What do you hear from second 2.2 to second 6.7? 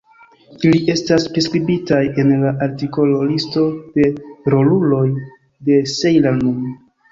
en la artikolo Listo de roluloj de "Sejla Mun".